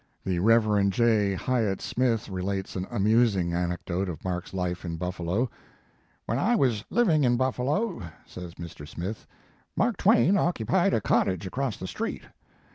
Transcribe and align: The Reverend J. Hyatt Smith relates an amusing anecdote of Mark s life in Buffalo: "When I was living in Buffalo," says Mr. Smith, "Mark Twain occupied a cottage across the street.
The 0.25 0.39
Reverend 0.39 0.93
J. 0.93 1.35
Hyatt 1.35 1.79
Smith 1.79 2.27
relates 2.27 2.75
an 2.75 2.87
amusing 2.89 3.53
anecdote 3.53 4.09
of 4.09 4.23
Mark 4.23 4.47
s 4.47 4.51
life 4.55 4.83
in 4.83 4.97
Buffalo: 4.97 5.47
"When 6.25 6.39
I 6.39 6.55
was 6.55 6.83
living 6.89 7.23
in 7.23 7.37
Buffalo," 7.37 8.01
says 8.25 8.55
Mr. 8.55 8.87
Smith, 8.87 9.27
"Mark 9.75 9.97
Twain 9.97 10.37
occupied 10.39 10.95
a 10.95 11.01
cottage 11.01 11.45
across 11.45 11.77
the 11.77 11.85
street. 11.85 12.23